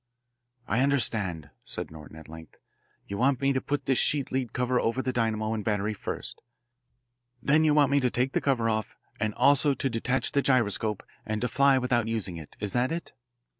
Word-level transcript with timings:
"I 0.67 0.79
understand," 0.79 1.51
said 1.63 1.91
Norton 1.91 2.15
at 2.17 2.27
length, 2.27 2.55
"you 3.05 3.19
want 3.19 3.39
me 3.39 3.53
to 3.53 3.61
put 3.61 3.85
this 3.85 3.99
sheet 3.99 4.31
lead 4.31 4.51
cover 4.51 4.79
over 4.79 4.99
the 4.99 5.13
dynamo 5.13 5.53
and 5.53 5.63
battery 5.63 5.93
first. 5.93 6.41
Then 7.39 7.63
you 7.63 7.75
want 7.75 7.91
me 7.91 7.99
to 7.99 8.09
take 8.09 8.31
the 8.31 8.41
cover 8.41 8.67
off, 8.67 8.97
and 9.19 9.31
also 9.35 9.75
to 9.75 9.89
detach 9.91 10.31
the 10.31 10.41
gyroscope, 10.41 11.03
and 11.23 11.39
to 11.41 11.47
fly 11.47 11.77
without 11.77 12.07
using 12.07 12.37
it. 12.37 12.55
Is 12.59 12.73
that 12.73 12.91
it?" 12.91 13.13